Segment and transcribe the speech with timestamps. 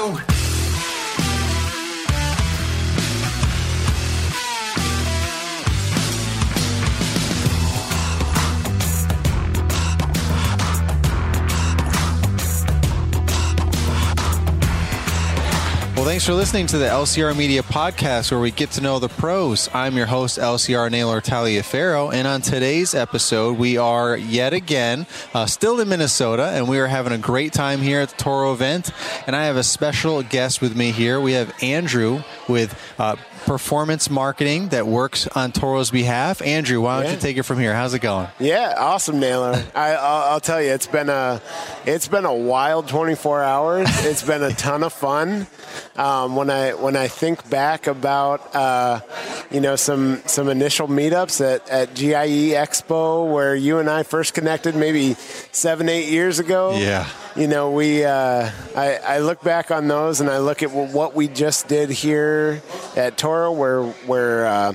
[0.00, 0.29] Here
[16.10, 19.70] thanks for listening to the LCR Media Podcast, where we get to know the pros.
[19.72, 25.46] I'm your host, LCR Naylor Taliaferro, and on today's episode, we are yet again uh,
[25.46, 28.90] still in Minnesota, and we are having a great time here at the Toro event.
[29.28, 31.20] And I have a special guest with me here.
[31.20, 33.14] We have Andrew with uh,
[33.46, 36.40] Performance Marketing that works on Toro's behalf.
[36.42, 37.14] Andrew, why don't Yeah.
[37.14, 37.74] you take it from here?
[37.74, 38.28] How's it going?
[38.38, 39.64] Yeah, awesome, Naylor.
[39.74, 41.40] I, I'll, I'll tell you, it's been a,
[41.86, 43.88] it's been a wild 24 hours.
[44.06, 45.46] It's been a ton of fun.
[45.96, 49.00] Um, when I when I think back about, uh,
[49.50, 54.32] you know, some some initial meetups at, at GIE Expo where you and I first
[54.34, 55.14] connected, maybe
[55.52, 56.76] seven eight years ago.
[56.78, 57.06] Yeah.
[57.36, 61.14] You know, we uh, I, I look back on those and I look at what
[61.14, 62.60] we just did here
[62.96, 64.72] at Toro, where where uh,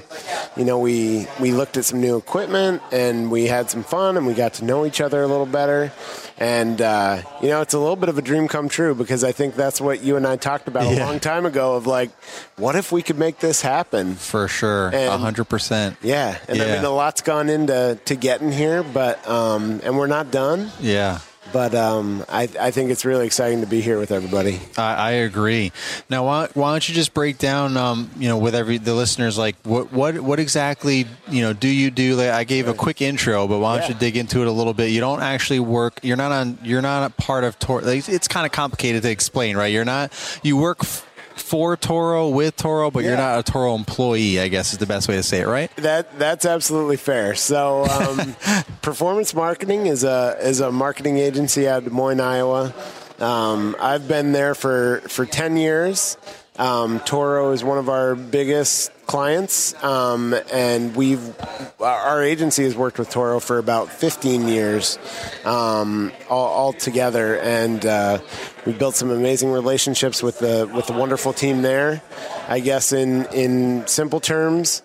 [0.56, 4.25] you know we we looked at some new equipment and we had some fun and
[4.25, 5.92] we got to know each other a little better.
[6.38, 9.34] And uh, you know, it's a little bit of a dream come true because I
[9.34, 11.75] think that's what you and I talked about a long time ago.
[11.75, 12.09] Of like,
[12.56, 14.16] what if we could make this happen?
[14.16, 15.97] For sure, a hundred percent.
[16.02, 16.75] Yeah, and I Yeah.
[16.78, 20.72] mean, a lot's gone into to getting here, but um, and we're not done.
[20.80, 21.19] Yeah.
[21.53, 24.59] But um, I, I think it's really exciting to be here with everybody.
[24.77, 25.71] I, I agree.
[26.09, 29.38] Now, why, why don't you just break down, um, you know, with every the listeners,
[29.38, 32.16] like what what what exactly you know do you do?
[32.16, 33.94] Like, I gave a quick intro, but why don't Yeah.
[33.94, 34.91] you dig into it a little bit?
[34.91, 36.00] You don't actually work.
[36.03, 36.57] You're not on.
[36.63, 37.85] You're not a part of Toro.
[37.85, 39.72] Like, it's kind of complicated to explain, right?
[39.72, 40.11] You're not.
[40.44, 40.79] You work.
[40.81, 41.07] F-
[41.45, 44.39] for Toro, with Toro, but you're not a Toro employee.
[44.39, 45.73] I guess is the best way to say it, right?
[45.78, 47.35] That that's absolutely fair.
[47.35, 48.35] So, um,
[48.81, 52.73] performance marketing is a is a marketing agency out of Des Moines, Iowa.
[53.19, 56.17] Um, I've been there for for ten years.
[56.57, 61.35] Um, Toro is one of our biggest clients, um, and we've
[61.81, 64.97] our agency has worked with Toro for about 15 years,
[65.43, 68.19] um, all, all together, and uh,
[68.66, 72.01] we've built some amazing relationships with the with the wonderful team there.
[72.47, 74.81] I guess in in simple terms,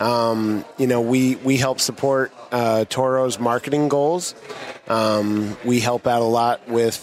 [0.00, 4.34] um, you know, we, we help support uh, Toro's marketing goals.
[4.88, 6.98] Um, we help out a lot with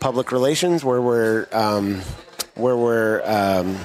[0.00, 2.02] public relations, where we're um,
[2.56, 3.78] where we're um,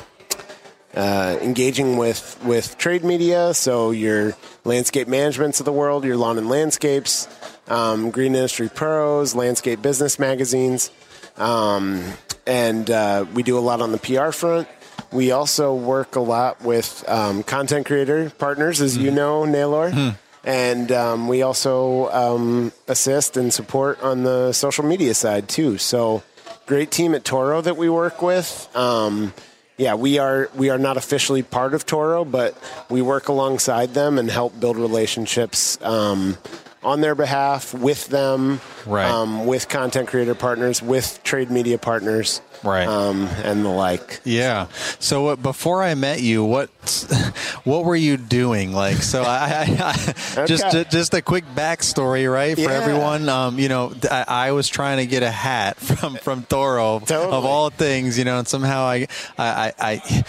[0.95, 3.53] uh, engaging with with trade media.
[3.53, 7.27] So your landscape managements of the world, your lawn and landscapes,
[7.67, 10.91] um, green industry pros, landscape business magazines,
[11.37, 12.03] um,
[12.45, 14.67] and uh, we do a lot on the PR front.
[15.11, 20.15] We also work a lot with um, content creator partners, as you know, Naylor.
[20.43, 25.77] And um, we also um, assist and support on the social media side too.
[25.77, 26.23] So,
[26.65, 28.69] great team at Toro that we work with.
[28.75, 29.33] Um,
[29.77, 32.55] yeah, we are we are not officially part of Toro, but
[32.89, 36.37] we work alongside them and help build relationships um,
[36.83, 39.09] on their behalf with them, Right.
[39.09, 42.87] um, with content creator partners, with trade media partners, Right.
[42.87, 44.19] um, and the like.
[44.23, 44.65] Yeah.
[44.99, 46.69] So uh, before I met you, what
[47.63, 48.73] what were you doing?
[48.73, 49.93] Like, so I, I,
[50.41, 50.85] I just Okay.
[50.89, 52.71] just a quick backstory, right, for Yeah.
[52.71, 53.29] everyone.
[53.29, 57.31] Um, you know, I, I was trying to get a hat from from Toro Totally.
[57.31, 60.23] of all things, you know, and somehow I I I,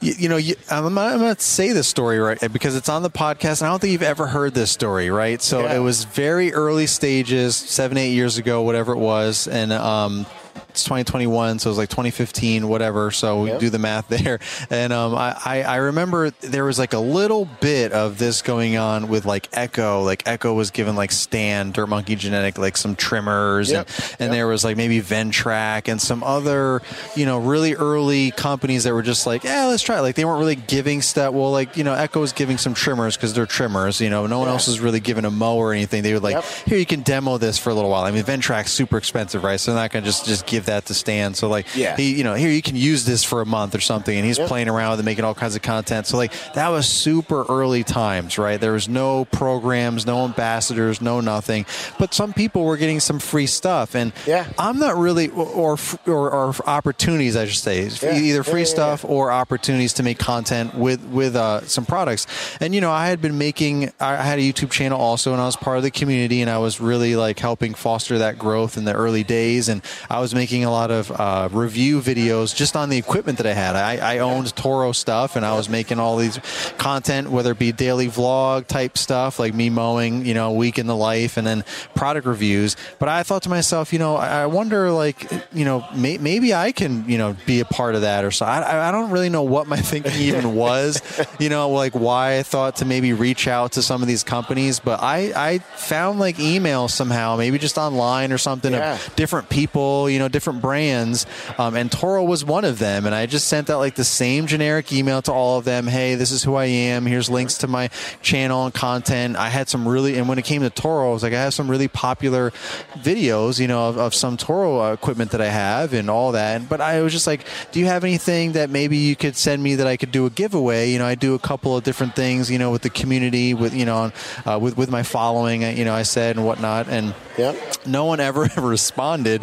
[0.00, 3.02] you, you know, you, I'm, I'm going to say this story right because it's on
[3.04, 5.40] the podcast, and I don't think you've ever heard this story, right?
[5.40, 5.74] So Yeah.
[5.76, 10.26] it was very early stages, seven eight years ago, whatever it was, and um.
[10.72, 13.10] It's 2021, so it was like 2015, whatever.
[13.10, 14.38] So we do the math there.
[14.70, 18.76] And um, I, I, I remember there was like a little bit of this going
[18.76, 20.02] on with like Echo.
[20.02, 23.86] Like Echo was given like Stan, Dirt Monkey Genadek, like some trimmers, Yep.
[23.88, 24.30] and, and Yep.
[24.32, 26.80] there was like maybe Ventrac and some other,
[27.14, 29.98] you know, really early companies that were just like, yeah, let's try.
[29.98, 30.02] it.
[30.02, 31.34] Like they weren't really giving stuff.
[31.34, 34.00] Well, like you know, Echo was giving some trimmers because they're trimmers.
[34.00, 34.54] You know, no one Yeah.
[34.54, 36.02] else was really giving a mower or anything.
[36.02, 36.44] They would like, Yep.
[36.66, 38.04] here you can demo this for a little while.
[38.04, 39.60] I mean, Ventrac's super expensive, right?
[39.60, 41.34] So they're not going to just just give that to Stan.
[41.34, 41.96] So like, Yeah.
[41.96, 44.38] he, you know, here you can use this for a month or something, and he's
[44.38, 44.48] Yep.
[44.48, 46.06] playing around with it, making all kinds of content.
[46.06, 48.60] So like, that was super early times, right?
[48.60, 51.66] There was no programs, no ambassadors, no nothing.
[51.98, 54.44] But some people were getting some free stuff, and Yeah.
[54.58, 58.18] I'm not really, or or, or opportunities, I should say, Yeah.
[58.18, 62.26] either free yeah, stuff or opportunities to make content with with uh, some products.
[62.60, 65.46] And you know, I had been making, I had a YouTube channel also, and I
[65.46, 68.84] was part of the community, and I was really like helping foster that growth in
[68.84, 69.68] the early days.
[69.68, 69.80] And
[70.10, 73.54] I was making a lot of uh, review videos just on the equipment that I
[73.54, 73.74] had.
[73.76, 76.38] I, I owned Toro stuff, and I was making all these
[76.78, 80.78] content, whether it be daily vlog type stuff, like me mowing, you know, a week
[80.78, 81.64] in the life, and then
[81.94, 82.76] product reviews.
[82.98, 86.52] But I thought to myself, you know, I I wonder, like, you know, may, maybe
[86.52, 88.44] I can, you know, be a part of that or so.
[88.44, 91.00] I, I don't really know what my thinking even was,
[91.38, 94.80] you know, like why I thought to maybe reach out to some of these companies.
[94.80, 98.94] But I, I found like email somehow, maybe just online or something Yeah.
[98.94, 101.26] of different people, you know, different brands.
[101.58, 103.06] Um, and Toro was one of them.
[103.06, 105.86] And I just sent out like the same generic email to all of them.
[105.86, 107.06] Hey, this is who I am.
[107.06, 107.88] Here's links to my
[108.22, 109.36] channel and content.
[109.36, 111.54] I had some really, and when it came to Toro, I was like, I have
[111.54, 112.50] some really popular
[112.94, 116.68] videos, you know, of, of some Toro equipment that I have and all that.
[116.68, 119.76] But I was just like, do you have anything that maybe you could send me
[119.76, 120.90] that I could do a giveaway?
[120.90, 123.74] You know, I do a couple of different things, you know, with the community, with,
[123.74, 124.10] you know,
[124.46, 126.88] uh, with, with my following, uh, you know, I said and whatnot.
[126.88, 127.86] And, Yep.
[127.86, 129.42] no one ever responded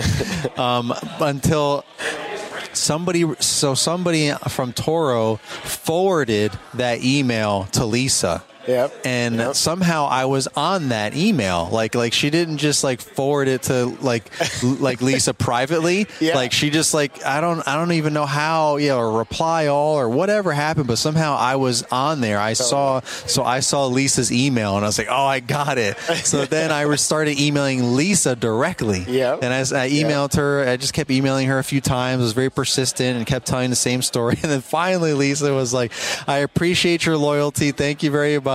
[0.60, 0.89] um,
[1.20, 1.86] until
[2.74, 8.44] somebody so somebody from Toro forwarded that email to Lisa.
[8.68, 8.94] Yep.
[9.06, 9.56] And Yep.
[9.56, 11.70] somehow I was on that email.
[11.72, 14.24] Like like she didn't just like forward it to like
[14.80, 16.08] like Lisa privately.
[16.20, 16.36] Yeah.
[16.36, 19.96] Like she just like I don't I don't even know how, yeah, or reply all
[20.00, 22.40] or whatever happened, but somehow I was on there.
[22.40, 25.98] I saw so I saw Lisa's email and I was like, "Oh, I got it."
[26.24, 29.06] So then I started emailing Lisa directly.
[29.08, 29.40] Yep.
[29.42, 32.22] And as I emailed her, I just kept emailing her a few times.
[32.22, 34.38] was very persistent and kept telling the same story.
[34.44, 35.92] And then finally, Lisa was like,
[36.28, 37.72] "I appreciate your loyalty.
[37.72, 38.49] Thank you very much.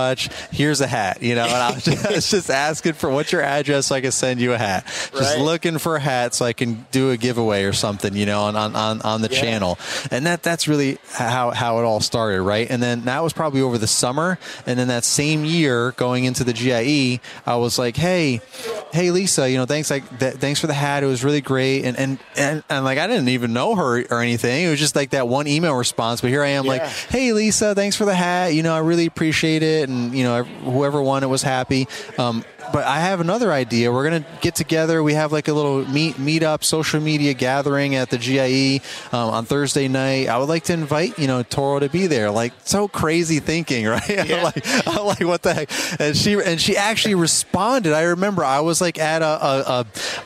[0.51, 3.87] Here's a hat." You know, and I was just, just asking for what's your address
[3.87, 4.85] so I can send you a hat.
[4.85, 5.39] Just Right.
[5.39, 8.15] looking for a hat so I can do a giveaway or something.
[8.15, 9.41] You know, on on on, on the Yeah.
[9.41, 9.79] channel.
[10.11, 12.69] And that that's really how how it all started, right?
[12.69, 14.37] And then that was probably over the summer.
[14.65, 18.41] And then that same year, going into the GIE, I was like, "Hey,
[18.93, 21.03] hey Lisa, you know, thanks like th- thanks for the hat.
[21.03, 24.21] It was really great." And, and and and like I didn't even know her or
[24.21, 24.65] anything.
[24.65, 26.21] It was just like that one email response.
[26.21, 28.53] But here I am, like, "Hey Lisa, thanks for the hat.
[28.53, 31.87] You know, I really appreciate it." And you know, whoever won it was happy.
[32.17, 33.91] Um, but I have another idea.
[33.91, 35.01] We're gonna get together.
[35.03, 38.81] We have like a little meet meet up, social media gathering at the GIE
[39.11, 40.27] um, on Thursday night.
[40.27, 42.31] I would like to invite you know Toro to be there.
[42.31, 44.09] Like so crazy thinking, right?
[44.31, 45.69] I'm like I'm like what the heck?
[45.99, 47.93] And she and she actually responded.
[47.93, 49.59] I remember I was like at a a,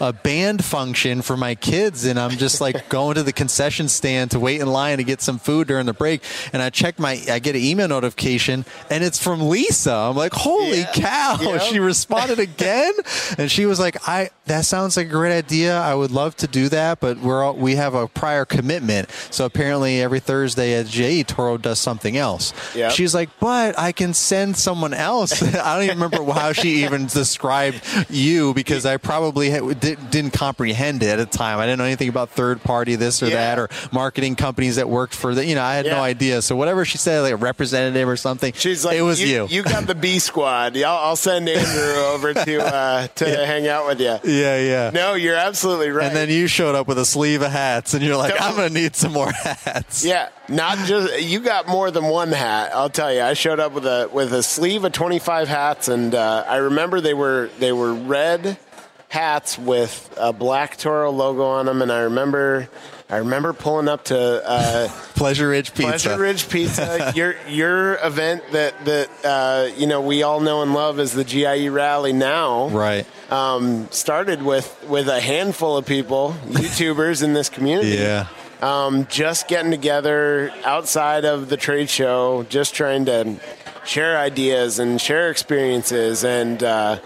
[0.01, 3.87] a, a band function for my kids, and I'm just like going to the concession
[3.89, 6.21] stand to wait in line to get some food during the break.
[6.53, 9.91] And I check my I get an email notification, and it's from Lisa.
[9.93, 10.91] I'm like, holy Yeah.
[10.93, 11.37] cow!
[11.39, 11.61] Yep.
[11.63, 12.93] She responded again,
[13.37, 15.79] and she was like, "I that sounds like a great idea.
[15.79, 19.09] I would love to do that, but we're all, we have a prior commitment.
[19.31, 22.53] So apparently, every Thursday at GIE, Toro does something else.
[22.75, 22.91] Yep.
[22.91, 25.41] She's like, but I can send someone else.
[25.55, 31.01] I don't even remember how she even described you because I probably did, didn't comprehend
[31.03, 31.59] it at the time.
[31.59, 33.35] I didn't know anything about third party this or Yeah.
[33.55, 35.45] that or marketing companies that worked for the.
[35.45, 36.41] You know, I had no idea.
[36.41, 39.27] So whatever she said, like a representative or something, She's like, it was you.
[39.27, 39.47] you.
[39.47, 40.75] You got the B squad.
[40.77, 44.19] I'll, I'll send Andrew over to uh, to hang out with you.
[44.23, 44.91] yeah, yeah.
[44.93, 46.07] No, you're absolutely right.
[46.07, 48.33] And then you showed up with a sleeve of hats, and you're like.
[48.39, 50.03] I'm going to need some more hats.
[50.05, 52.71] Yeah, not just you got more than one hat.
[52.73, 53.21] I'll tell you.
[53.21, 57.01] I showed up with a with a sleeve of 25 hats, and uh, I remember
[57.01, 58.57] they were they were red
[59.09, 62.69] hats with a black Toro logo on them, and I remember
[63.11, 64.47] I remember pulling up to.
[64.47, 65.89] Uh, Pleasure Ridge Pizza.
[65.89, 70.73] Pleasure Ridge Pizza, your your event that that uh, you know we all know and
[70.73, 73.05] love is the GIE Rally now, Right.
[73.31, 78.27] um, started with with a handful of people, YouTubers in this community, Yeah.
[78.61, 83.35] um, just getting together outside of the trade show, just trying to
[83.85, 86.99] share ideas and share experiences, and uh,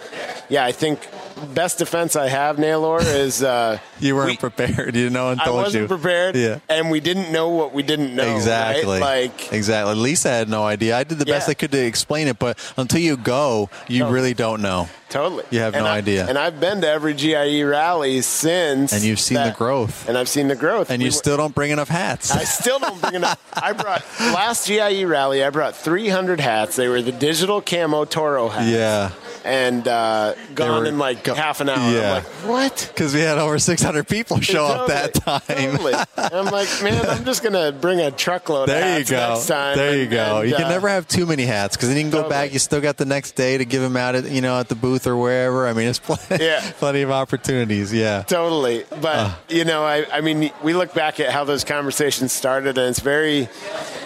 [0.49, 1.07] yeah, I think
[1.53, 4.95] best defense I have, Naylor, is uh, You weren't we- prepared.
[4.95, 5.87] You know, and I told wasn't you.
[5.87, 6.59] prepared, Yeah.
[6.69, 8.25] and we didn't know what we didn't know.
[8.25, 8.35] right?
[8.35, 8.99] Exactly.
[8.99, 9.95] Like exactly.
[9.95, 10.97] Lisa had no idea.
[10.97, 14.13] I did the best I could to explain it, but until you go, you Totally.
[14.15, 14.89] really don't know.
[15.09, 15.43] Totally.
[15.51, 16.25] You have And no I- idea.
[16.27, 18.91] And I've been to every GIE rally since.
[18.93, 20.09] And you've seen the growth.
[20.09, 20.89] And I've seen the growth.
[20.89, 22.31] And We you were- still don't bring enough hats.
[22.31, 23.37] I still don't bring enough.
[23.53, 25.43] I brought last GIE rally.
[25.43, 26.75] I brought 300 hats.
[26.77, 28.67] They were the digital camo Toro hats.
[28.69, 29.11] yeah.
[29.45, 31.91] And uh, gone were in like go- half an hour.
[31.91, 31.99] Yeah.
[32.17, 32.91] I'm like, what?
[32.93, 35.41] Because we had over 600 people show up that time.
[35.47, 35.93] Totally.
[36.17, 38.69] I'm like, man, I'm just gonna bring a truckload.
[38.69, 39.33] of There you go.
[39.33, 40.39] Next time there you and- go.
[40.41, 42.29] and, you can uh, never have too many hats because then you can go Totally.
[42.33, 42.53] back.
[42.53, 44.75] You still got the next day to give them out at you know at the
[44.75, 45.67] booth or wherever.
[45.67, 46.61] I mean, it's plenty, Yeah.
[46.79, 47.93] plenty of opportunities.
[47.93, 48.23] Yeah.
[48.23, 49.31] Totally, but Uh.
[49.49, 52.99] you know, I, I mean, we look back at how those conversations started, and it's
[52.99, 53.49] very,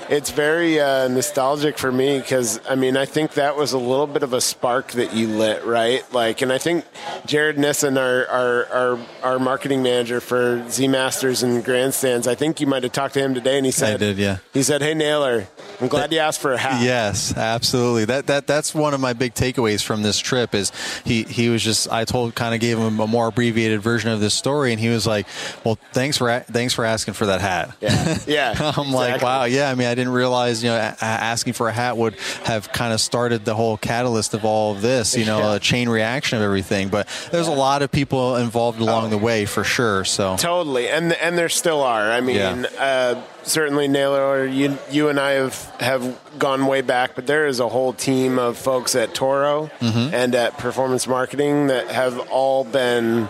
[0.09, 4.07] it's very uh, nostalgic for me because I mean, I think that was a little
[4.07, 6.01] bit of a spark that you lit, right?
[6.13, 6.85] Like, and I think
[7.25, 12.59] Jared Nissen, our our our, our marketing manager for Z Masters and Grandstands, I think
[12.61, 14.37] you might have talked to him today, and he said, did, yeah.
[14.53, 15.47] He said, "Hey, Naylor,
[15.81, 18.05] I'm glad you asked for a hat." Yes, absolutely.
[18.05, 20.71] That that that's one of my big takeaways from this trip is
[21.03, 24.19] he he was just I told kind of gave him a more abbreviated version of
[24.19, 25.27] this story and he was like,
[25.63, 28.73] "Well, thanks for thanks for asking for that hat." Yeah, yeah.
[28.77, 29.69] I'm like, wow, yeah.
[29.69, 32.93] I mean, I didn't realize, you know, a- asking for a hat would have kind
[32.93, 35.55] of started the whole catalyst of all of this, you know, Yeah.
[35.55, 36.87] a chain reaction of everything.
[36.87, 40.05] But there's a lot of people involved along the way for sure.
[40.05, 42.09] So, Totally, and and there still are.
[42.11, 42.79] I mean, Yeah.
[42.79, 47.59] uh, certainly, Naylor, you you and I have have gone way back, but there is
[47.59, 50.13] a whole team of folks at Toro Mm-hmm.
[50.13, 53.27] and at Performance Marketing that have all been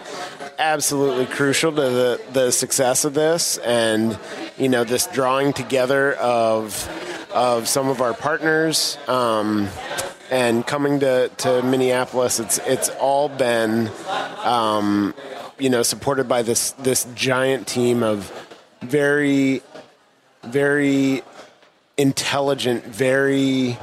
[0.60, 4.18] absolutely crucial to the the success of this, and
[4.58, 6.88] you know, this drawing together of
[7.34, 8.98] of some of our partners.
[9.08, 9.70] Um,
[10.30, 13.90] and coming to, to Minneapolis, it's it's all been
[14.44, 15.14] um,
[15.60, 18.32] you know, supported by this this giant team of
[18.82, 19.62] very,
[20.44, 21.24] very
[21.98, 23.78] intelligent, very,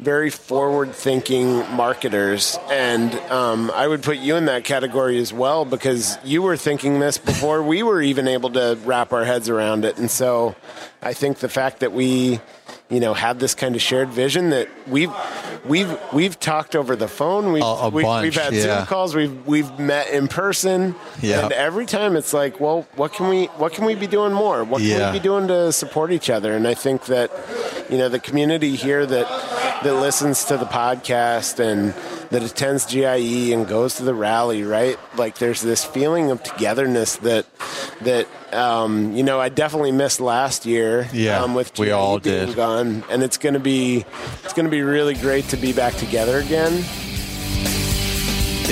[0.00, 6.16] very forward-thinking marketers, and um, I would put you in that category as well because
[6.24, 9.98] you were thinking this before we were even able to wrap our heads around it,
[9.98, 10.56] and so
[11.02, 12.40] I think the fact that we
[12.88, 15.12] you know have this kind of shared vision that we've
[15.64, 17.52] we've we've talked over the phone.
[17.52, 18.60] We've A- a we, we've had yeah.
[18.78, 19.14] Zoom calls.
[19.14, 20.94] We've we've met in person.
[21.20, 21.44] Yeah.
[21.44, 24.64] and every time it's like well what can we what can we be doing more?
[24.64, 25.12] What can Yeah.
[25.12, 26.54] we be doing to support each other?
[26.56, 27.30] And I think that
[27.90, 29.26] you know the community here that
[29.82, 31.94] that listens to the podcast and
[32.30, 34.98] that attends GIE and goes to the rally right?
[35.16, 37.46] Like there's this feeling of togetherness that
[38.02, 42.18] that um, you know I definitely missed last year Yeah, um, with we GIE all
[42.18, 42.56] being did.
[42.56, 43.04] gone.
[43.10, 44.04] And it's going to be
[44.44, 46.84] it's going to be really great to be back together again.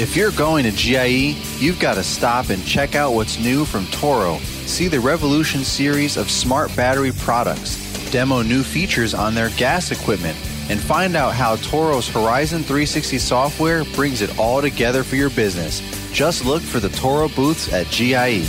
[0.00, 3.85] If you're going to GIE, you've got to stop and check out what's new from
[3.87, 4.38] Toro.
[4.67, 7.77] See the Revolution series of smart battery products,
[8.12, 10.37] demo new features on their gas equipment,
[10.68, 15.80] and find out how Toro's Horizon 360 software brings it all together for your business.
[16.12, 17.87] Just look for the Toro booths at.
[17.90, 18.44] GIE.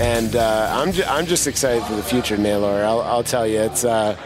[0.00, 2.82] and uh, I'm ju- I'm just excited for the future, Naylor.
[2.84, 4.16] I'll, I'll tell you, it's uh,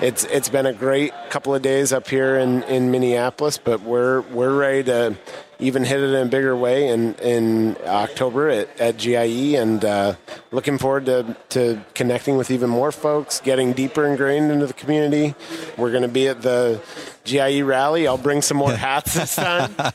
[0.00, 4.22] it's it's been a great couple of days up here in, in Minneapolis, but we're
[4.22, 5.16] we're ready to
[5.62, 10.14] even hit it in a bigger way in in October at, at GIE, and uh,
[10.50, 15.34] looking forward to to connecting with even more folks, getting deeper ingrained into the community.
[15.76, 16.80] We're going to be at the
[17.24, 18.08] GIE rally.
[18.08, 19.74] I'll bring some more hats this time.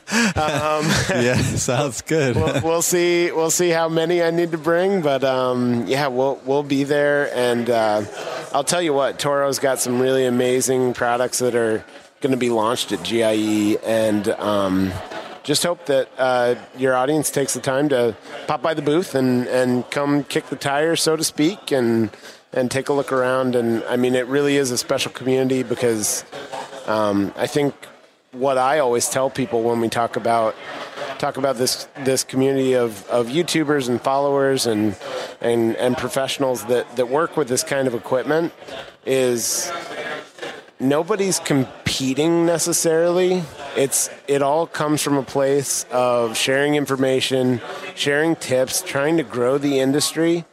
[1.10, 2.36] yeah, sounds good.
[2.36, 3.30] we'll, we'll see.
[3.30, 7.32] We'll see how many I need to bring, but um, yeah, we'll we'll be there.
[7.36, 8.04] And uh,
[8.52, 11.84] I'll tell you what, Toro's got some really amazing products that are
[12.20, 14.92] going to be launched at GIE, and um,
[15.48, 18.14] just hope that uh, your audience takes the time to
[18.46, 22.10] pop by the booth and and come kick the tires, so to speak, and
[22.52, 23.54] and take a look around.
[23.54, 26.22] And I mean, it really is a special community because
[26.86, 27.74] um, I think
[28.32, 30.54] what I always tell people when we talk about
[31.16, 34.94] talk about this this community of, of YouTubers and followers and
[35.40, 38.52] and and professionals that, that work with this kind of equipment
[39.06, 39.72] is
[40.80, 43.42] nobody's competing necessarily.
[43.76, 47.60] It's it all comes from a place of sharing information,
[47.94, 50.44] sharing tips, trying to grow the industry.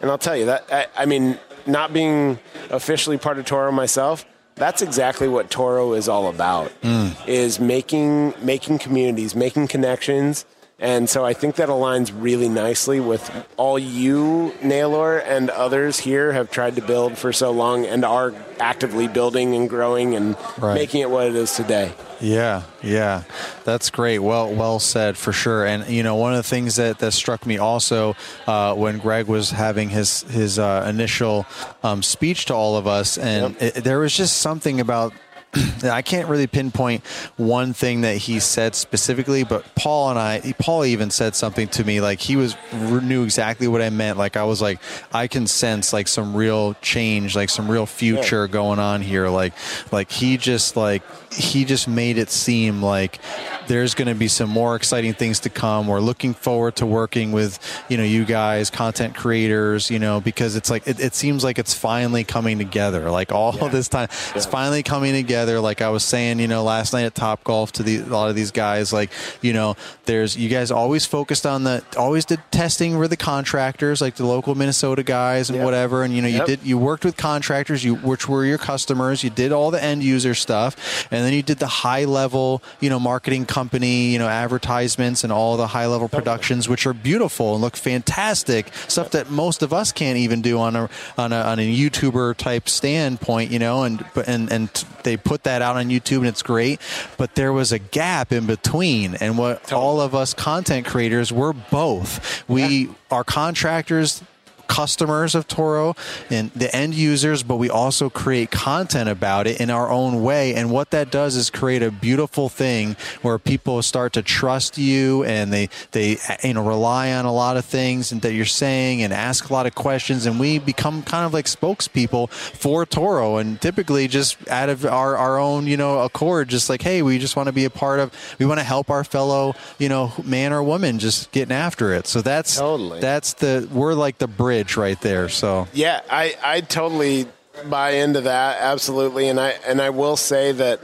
[0.00, 2.38] And I'll tell you that I, I mean, not being
[2.70, 6.70] officially part of Toro myself, that's exactly what Toro is all about.
[6.82, 7.08] Hmm.
[7.26, 10.44] Is making making communities, making connections.
[10.80, 16.32] And so I think that aligns really nicely with all you, Naylor, and others here
[16.32, 20.74] have tried to build for so long and are actively building and growing and Right.
[20.74, 21.92] making it what it is today.
[22.20, 23.22] Yeah, yeah,
[23.64, 24.18] that's great.
[24.20, 25.66] Well, well said for sure.
[25.66, 28.14] And you know, one of the things that, that struck me also
[28.46, 31.46] uh, when Greg was having his his uh, initial
[31.82, 33.76] um, speech to all of us, and Yep.
[33.76, 35.12] it, there was just something about
[35.82, 37.04] I can't really pinpoint
[37.36, 41.84] one thing that he said specifically, but Paul and I, Paul even said something to
[41.84, 44.18] me like he was knew exactly what I meant.
[44.18, 44.80] Like I was like,
[45.12, 49.28] I can sense like some real change, like some real future going on here.
[49.28, 49.54] Like,
[49.90, 51.02] like he just like
[51.32, 53.18] he just made it seem like
[53.66, 55.86] there's going to be some more exciting things to come.
[55.86, 60.56] We're looking forward to working with you know you guys, content creators, you know, because
[60.56, 63.10] it's like it, it seems like it's finally coming together.
[63.10, 63.68] Like all yeah.
[63.68, 64.32] this time, yeah.
[64.36, 65.39] it's finally coming together.
[65.48, 68.28] Like I was saying, you know, last night at Top Golf to the, a lot
[68.28, 69.10] of these guys, like
[69.42, 74.00] you know, there's you guys always focused on the always did testing with the contractors,
[74.00, 75.64] like the local Minnesota guys and yep.
[75.64, 76.46] whatever, and you know you yep.
[76.46, 80.02] did you worked with contractors, you which were your customers, you did all the end
[80.02, 84.28] user stuff, and then you did the high level, you know, marketing company, you know,
[84.28, 88.72] advertisements and all the high level productions, which are beautiful and look fantastic.
[88.88, 92.36] Stuff that most of us can't even do on a on a, on a YouTuber
[92.36, 96.42] type standpoint, you know, and and and they put that out on YouTube and it's
[96.42, 96.80] great.
[97.16, 101.52] But there was a gap in between, and what all of us content creators were
[101.52, 102.42] both.
[102.48, 102.92] We yeah.
[103.12, 104.24] are contractors
[104.70, 105.96] customers of Toro
[106.30, 110.54] and the end users, but we also create content about it in our own way.
[110.54, 115.24] And what that does is create a beautiful thing where people start to trust you
[115.24, 119.12] and they, they you know, rely on a lot of things that you're saying and
[119.12, 120.24] ask a lot of questions.
[120.24, 125.16] And we become kind of like spokespeople for Toro and typically just out of our,
[125.16, 127.98] our own, you know, accord, just like, hey, we just want to be a part
[127.98, 131.92] of, we want to help our fellow, you know, man or woman just getting after
[131.92, 132.06] it.
[132.06, 133.00] So that's, totally.
[133.00, 135.28] that's the, we're like the bridge right there.
[135.28, 137.26] So yeah, I I totally
[137.68, 140.80] buy into that absolutely, and I and I will say that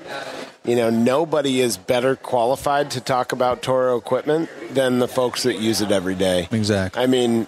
[0.64, 5.59] you know nobody is better qualified to talk about Toro equipment than the folks that
[5.59, 6.49] use it every day.
[6.50, 7.02] Exactly.
[7.02, 7.47] I mean,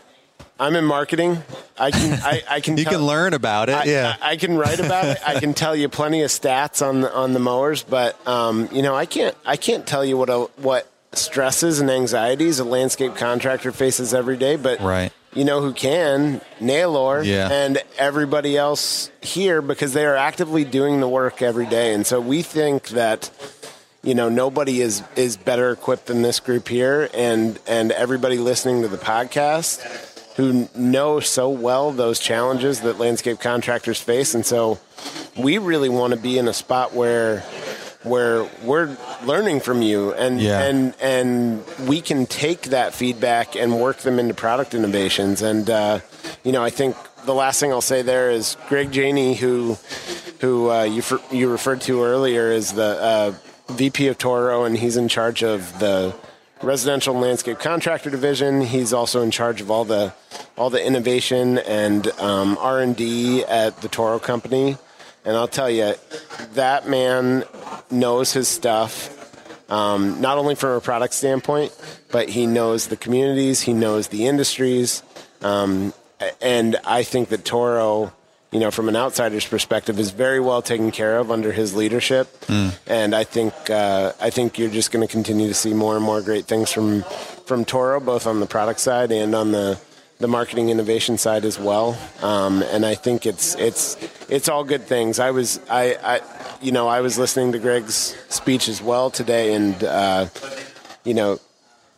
[0.60, 1.38] I'm in marketing.
[1.78, 3.76] I can I, I can you tell, can learn about it.
[3.76, 5.18] I, yeah, I, I, can write about it.
[5.26, 8.82] I can tell you plenty of stats on the, on the mowers, but um, you
[8.82, 13.16] know I can't I can't tell you what a, what stresses and anxieties a landscape
[13.16, 14.56] contractor faces every day.
[14.56, 17.48] But right you know who can Naylor yeah.
[17.48, 21.94] and everybody else here because they are actively doing the work every day.
[21.94, 23.30] And so we think that
[24.02, 28.82] you know nobody is is better equipped than this group here and and everybody listening
[28.82, 34.78] to the podcast who know so well those challenges that landscape contractors face and so
[35.36, 37.44] we really want to be in a spot where
[38.04, 40.62] where we're learning from you and yeah.
[40.62, 45.98] and and we can take that feedback and work them into product innovations and uh,
[46.44, 49.76] you know I think the last thing I'll say there is Greg Janey who
[50.40, 53.34] who uh, you you referred to earlier is the uh,
[53.72, 56.14] VP of Toro and he's in charge of the
[56.62, 58.60] residential landscape contractor division.
[58.60, 60.14] He's also in charge of all the
[60.56, 64.76] all the innovation and um, R and D at the Toro company.
[65.24, 65.94] And I'll tell you,
[66.54, 67.44] that man
[67.90, 69.14] knows his stuff.
[69.70, 71.76] Um, not only from a product standpoint,
[72.10, 75.02] but he knows the communities, he knows the industries,
[75.42, 75.92] um,
[76.40, 78.12] and I think that Toro,
[78.50, 82.28] you know, from an outsider's perspective, is very well taken care of under his leadership.
[82.46, 82.76] Mm.
[82.86, 86.04] And I think uh, I think you're just going to continue to see more and
[86.04, 87.04] more great things from
[87.46, 89.78] from Toro, both on the product side and on the
[90.18, 91.96] the marketing innovation side as well.
[92.22, 93.96] Um, and I think it's it's
[94.28, 95.18] it's all good things.
[95.18, 96.20] I was I, I
[96.60, 100.26] you know I was listening to Greg's speech as well today, and uh,
[101.04, 101.38] you know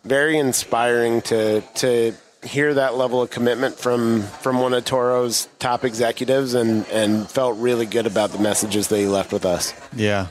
[0.04, 5.84] very inspiring to to hear that level of commitment from from one of Toro's top
[5.84, 9.72] executives, and and felt really good about the messages that he left with us.
[9.94, 10.28] Yeah,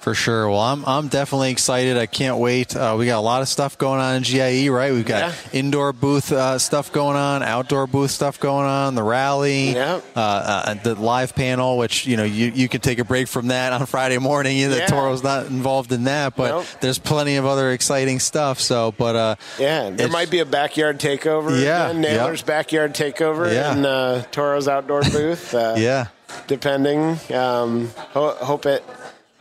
[0.00, 0.48] for sure.
[0.48, 1.96] Well, I'm I'm definitely excited.
[1.96, 2.76] I can't wait.
[2.76, 4.92] Uh, we got a lot of stuff going on in GIE, right?
[4.92, 5.58] We've got yeah.
[5.58, 10.00] indoor booth uh, stuff going on, outdoor booth stuff going on, the rally, yeah.
[10.14, 13.48] uh, uh the live panel, which you know you you can take a break from
[13.48, 14.56] that on Friday morning.
[14.56, 14.86] You know, yeah.
[14.86, 16.66] Toro's not involved in that, but nope.
[16.80, 18.60] there's plenty of other exciting stuff.
[18.60, 21.62] So, but uh, yeah, there might be a backyard takeover.
[21.62, 22.46] Yeah, again, Naylor's yep.
[22.46, 25.52] backyard takeover in uh, Toro's outdoor booth.
[25.54, 26.08] yeah,
[26.46, 27.18] depending.
[27.32, 28.84] Um, ho- hope it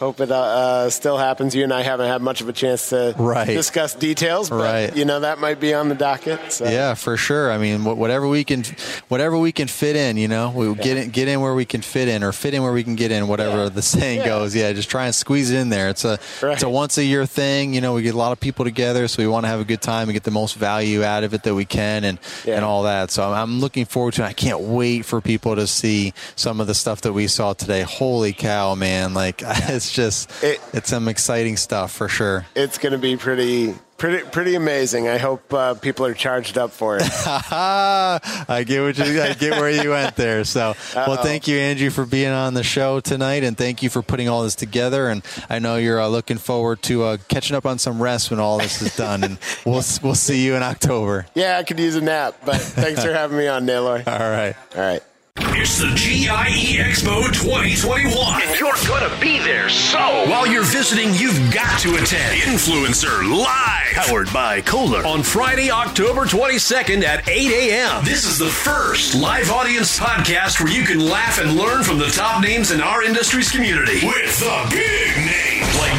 [0.03, 1.55] hope it uh, uh, still happens.
[1.55, 3.45] You and I haven't had much of a chance to right.
[3.45, 4.95] discuss details, but right.
[4.95, 6.51] you know that might be on the docket.
[6.51, 6.65] So.
[6.65, 7.51] Yeah, for sure.
[7.51, 8.63] I mean, whatever we can,
[9.07, 10.73] whatever we can fit in, you know, we yeah.
[10.75, 12.95] get in, get in where we can fit in, or fit in where we can
[12.95, 13.27] get in.
[13.27, 13.69] Whatever yeah.
[13.69, 14.25] the saying yeah.
[14.25, 14.55] goes.
[14.55, 15.89] Yeah, just try and squeeze it in there.
[15.89, 16.53] It's a right.
[16.53, 17.73] it's a once a year thing.
[17.73, 19.65] You know, we get a lot of people together, so we want to have a
[19.65, 22.65] good time and get the most value out of it that we can, and and
[22.65, 23.11] all that.
[23.11, 24.23] So I'm looking forward to.
[24.23, 24.27] it.
[24.27, 27.81] I can't wait for people to see some of the stuff that we saw today.
[27.81, 29.13] Holy cow, man!
[29.13, 30.29] Like it's just.
[30.43, 32.45] It, it's some exciting stuff for sure.
[32.55, 35.07] It's going to be pretty pretty pretty amazing.
[35.07, 37.03] I hope uh, people are charged up for it.
[37.25, 40.43] I get what you, I get where you went there.
[40.43, 44.01] So, well, thank you, Andrew, for being on the show tonight, and thank you for
[44.01, 45.07] putting all this together.
[45.07, 48.41] And I know you're uh, looking forward to uh, catching up on some rest when
[48.41, 51.25] all this is done, and we'll we'll see you in October.
[51.33, 54.03] Yeah, I could use a nap, but thanks for having me on, Naylor.
[54.05, 54.55] All right.
[54.75, 55.03] All right.
[55.37, 58.41] It's the GIE Expo 2021.
[58.43, 59.97] And you're gonna be there, so
[60.29, 63.95] While you're visiting, you've got to attend Influencer Live.
[63.95, 65.03] powered by Kohler.
[65.05, 68.05] On Friday, October 22nd at 8 a.m.
[68.05, 72.09] This is the first live audience podcast where you can laugh and learn from the
[72.09, 74.05] top names in our industry's community.
[74.05, 75.22] With the big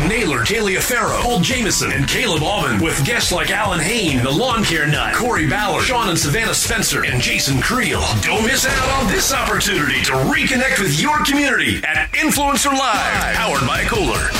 [0.09, 2.81] Naylor Taliaferro, Paul Jameson, and Caleb Alvin.
[2.81, 7.05] With guests like Allyn Hane, the Lawn Care Nut, Corey Ballard, Sean and Savannah Spencer,
[7.05, 8.03] and Jason Creel.
[8.23, 13.35] Don't miss out on this opportunity to reconnect with your community at Influencer Live.
[13.37, 14.31] Powered by Kohler.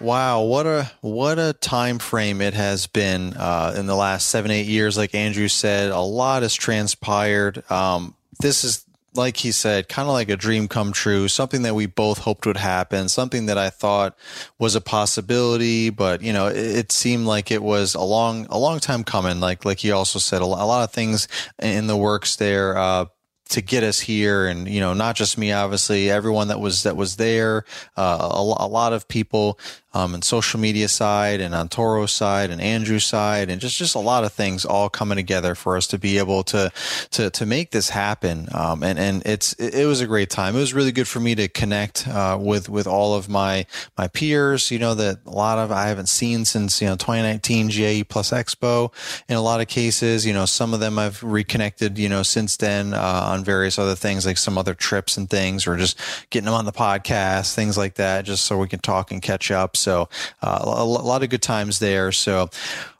[0.00, 4.52] Wow, what a what a time frame it has been uh, in the last seven
[4.52, 4.96] eight years.
[4.96, 7.68] Like Andrew said, a lot has transpired.
[7.70, 8.84] Um, this is
[9.18, 11.28] like he said, kind of like a dream come true.
[11.28, 13.08] Something that we both hoped would happen.
[13.08, 14.16] Something that I thought
[14.58, 18.58] was a possibility, but you know, it, it seemed like it was a long a
[18.58, 19.40] long time coming.
[19.40, 21.28] Like like he also said, a, lot of things
[21.58, 22.76] in the works there.
[22.78, 23.06] Uh,
[23.48, 24.46] to get us here.
[24.46, 27.64] And you know not just me obviously everyone that was that was there
[27.96, 29.58] uh, a, a lot of people
[29.94, 33.94] um, and social media side and on Toro's side and Andrew's side and just just
[33.94, 36.70] a lot of things all coming together for us to be able to
[37.10, 38.48] to to make this happen.
[38.52, 40.54] Um, and and it's it, was a great time.
[40.54, 44.08] It was really good for me to connect uh, with with all of my my
[44.08, 48.04] peers you know that a lot of I haven't seen since you know 2019 GIE
[48.04, 48.92] Plus Expo
[49.28, 50.26] in a lot of cases.
[50.26, 53.94] You know some of them I've reconnected you know since then uh, on various other
[53.94, 55.98] things like some other trips and things or just
[56.30, 59.50] getting them on the podcast things like that just so we can talk and catch
[59.50, 60.08] up so
[60.42, 62.12] uh, a, a lot of good times there.
[62.12, 62.50] So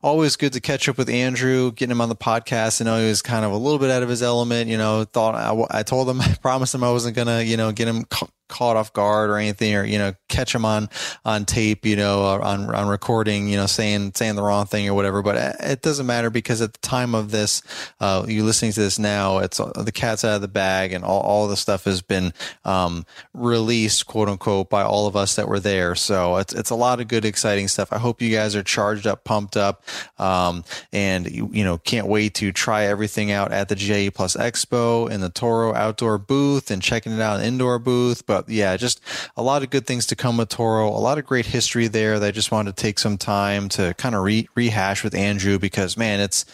[0.02, 2.80] always good to catch up with Andrew, getting him on the podcast.
[2.80, 4.68] I know he was kind of a little bit out of his element.
[4.68, 7.72] You know, thought I, I told him, I promised him I wasn't gonna, you know,
[7.72, 10.88] get him ca- caught off guard or anything, or you know, catch him on
[11.24, 14.94] on tape, you know, on on recording, you know, saying saying the wrong thing or
[14.94, 15.22] whatever.
[15.22, 17.62] But it doesn't matter because at the time of this,
[18.00, 21.04] uh, you listening to this now, it's uh, the cat's out of the bag, and
[21.04, 22.32] all all the stuff has been
[22.64, 25.94] um, released, quote unquote, by all of us that were there.
[25.94, 27.92] So it's it's a lot of good, exciting stuff.
[27.92, 29.84] I hope you guys are charged up, pumped up,
[30.18, 34.36] um, and you, you know can't wait to try everything out at the GIE Plus
[34.36, 38.26] Expo in the Toro outdoor booth and checking it out in indoor booth.
[38.26, 39.00] But yeah, just
[39.36, 40.88] a lot of good things to come with Toro.
[40.88, 43.94] A lot of great history there that I just wanted to take some time to
[43.94, 46.44] kind of re- rehash with Andrew because man, it's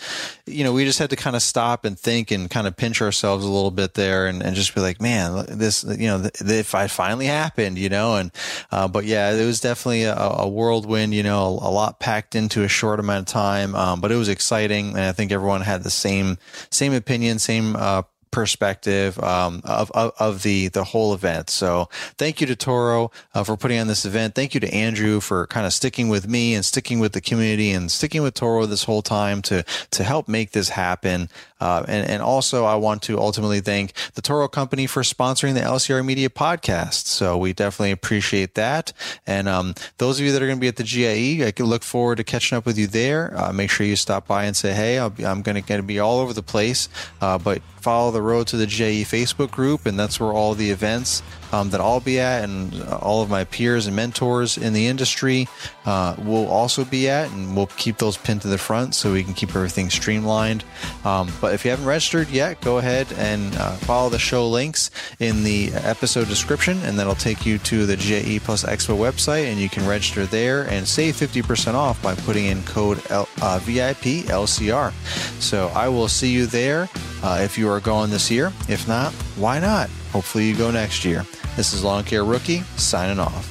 [0.47, 3.03] you know we just had to kind of stop and think and kind of pinch
[3.03, 6.40] ourselves a little bit there and, and just be like, man, this you know th-
[6.40, 8.31] if I finally happened, you know, and
[8.70, 12.35] uh, but yeah, it was definitely a, a whirlwind, you know, a, a lot packed
[12.35, 15.83] into a short amount time, um, but it was exciting, and I think everyone had
[15.83, 16.39] the same
[16.71, 18.03] same opinion, same uh,
[18.35, 21.49] perspective um, of, of, of the the whole event.
[21.49, 24.35] So thank you to Toro uh, for putting on this event.
[24.35, 27.71] Thank you to Andrew for kind of sticking with me and sticking with the community
[27.71, 31.31] and sticking with Toro this whole time to to help make this happen.
[31.64, 35.61] Uh, and and also I want to ultimately thank the Toro Company for sponsoring the
[35.61, 37.07] LCR Media podcast.
[37.07, 38.92] So we definitely appreciate that.
[39.27, 41.64] And um, those of you that are going to be at the GIE, I can
[41.64, 43.35] look forward to catching up with you there.
[43.35, 45.09] Uh, make sure you stop by and say hey.
[45.09, 46.90] Be, I'm going to be all over the place,
[47.22, 50.70] uh, but follow the Road to the GIE Facebook group, and that's where all the
[50.70, 51.22] events
[51.55, 55.47] um, that I'll be at and all of my peers and mentors in the industry
[55.87, 59.23] uh, will also be at, and we'll keep those pinned to the front so we
[59.23, 60.64] can keep everything streamlined.
[61.05, 64.90] Um, but if you haven't registered yet, go ahead and uh, follow the show links
[65.21, 69.61] in the episode description, and that'll take you to the GIE Plus Expo website, and
[69.61, 74.27] you can register there and save 50% off by putting in code L- uh, VIP
[74.29, 74.92] LCR.
[75.40, 76.88] So I will see you there
[77.23, 78.53] uh, if you are going this year.
[78.68, 79.88] If not, why not?
[80.12, 81.25] Hopefully you go next year.
[81.57, 83.51] This is Lawn Care Rookie signing off.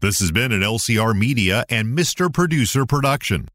[0.00, 2.30] This has been an LCR Media and Mr.
[2.30, 3.48] Producer production.